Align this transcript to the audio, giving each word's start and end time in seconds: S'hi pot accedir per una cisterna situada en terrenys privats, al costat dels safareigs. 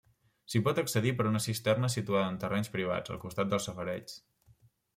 S'hi 0.53 0.61
pot 0.67 0.79
accedir 0.81 1.11
per 1.19 1.25
una 1.31 1.41
cisterna 1.45 1.91
situada 1.97 2.25
en 2.31 2.41
terrenys 2.45 2.73
privats, 2.77 3.15
al 3.17 3.23
costat 3.27 3.53
dels 3.55 3.69
safareigs. 3.71 4.17